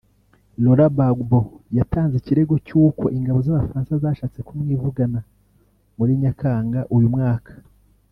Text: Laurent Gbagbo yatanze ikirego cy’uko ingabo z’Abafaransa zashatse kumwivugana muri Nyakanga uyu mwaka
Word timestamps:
Laurent 0.63 0.91
Gbagbo 0.93 1.39
yatanze 1.77 2.13
ikirego 2.17 2.55
cy’uko 2.67 3.03
ingabo 3.17 3.39
z’Abafaransa 3.45 4.01
zashatse 4.03 4.39
kumwivugana 4.47 5.19
muri 5.97 6.11
Nyakanga 6.21 6.79
uyu 6.95 7.09
mwaka 7.15 7.51